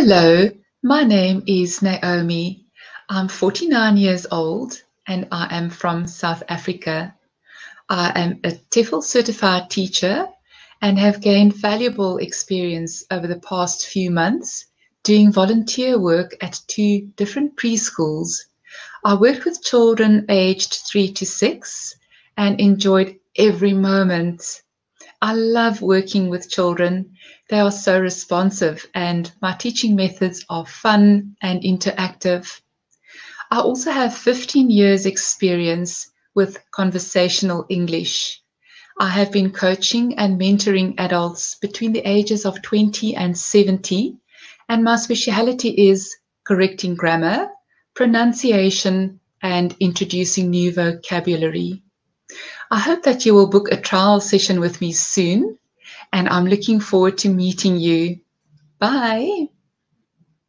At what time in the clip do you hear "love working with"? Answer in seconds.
25.32-26.48